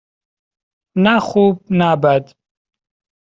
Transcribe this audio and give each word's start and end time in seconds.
نه 1.03 1.15
خوب- 1.27 1.55
نه 1.79 1.89
بد. 2.03 2.25